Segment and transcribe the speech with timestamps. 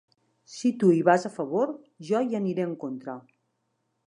[0.53, 1.75] Si tu hi vas a favor,
[2.09, 3.21] jo hi aniré en contra.